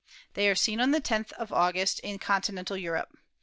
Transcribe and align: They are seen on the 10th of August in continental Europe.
They 0.33 0.49
are 0.49 0.55
seen 0.55 0.79
on 0.81 0.89
the 0.89 0.99
10th 0.99 1.31
of 1.33 1.53
August 1.53 1.99
in 1.99 2.17
continental 2.17 2.75
Europe. 2.75 3.15